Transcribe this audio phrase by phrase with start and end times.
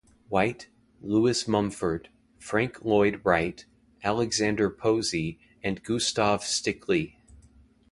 [0.29, 0.67] White,
[1.03, 2.09] Lewis Mumford,
[2.39, 3.63] Frank Lloyd Wright,
[4.03, 7.17] Alexander Posey, and Gustav Stickley.